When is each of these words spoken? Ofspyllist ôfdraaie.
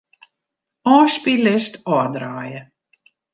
Ofspyllist 0.93 1.73
ôfdraaie. 1.97 2.59